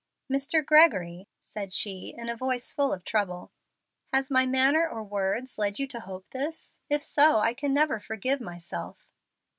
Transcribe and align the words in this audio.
"Mr. 0.31 0.65
Gregory," 0.65 1.27
said 1.43 1.71
she, 1.71 2.15
in 2.17 2.27
a 2.27 2.35
voice 2.35 2.73
full 2.73 2.91
of 2.91 3.03
trouble, 3.03 3.51
"has 4.11 4.31
my 4.31 4.47
manner 4.47 4.89
or 4.89 5.03
words 5.03 5.59
led 5.59 5.77
you 5.77 5.85
to 5.85 5.99
hope 5.99 6.27
this? 6.31 6.79
If 6.89 7.03
so, 7.03 7.37
I 7.37 7.53
can 7.53 7.71
never 7.71 7.99
forgive 7.99 8.41
myself." 8.41 9.11